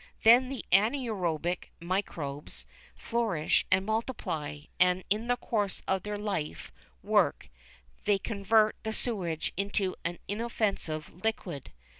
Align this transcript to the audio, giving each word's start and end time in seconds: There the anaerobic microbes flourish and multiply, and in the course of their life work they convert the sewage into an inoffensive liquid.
There 0.23 0.39
the 0.39 0.65
anaerobic 0.71 1.69
microbes 1.79 2.65
flourish 2.95 3.67
and 3.69 3.85
multiply, 3.85 4.61
and 4.79 5.03
in 5.11 5.27
the 5.27 5.37
course 5.37 5.83
of 5.87 6.01
their 6.01 6.17
life 6.17 6.71
work 7.03 7.49
they 8.05 8.17
convert 8.17 8.77
the 8.81 8.93
sewage 8.93 9.53
into 9.57 9.95
an 10.03 10.17
inoffensive 10.27 11.23
liquid. 11.23 11.71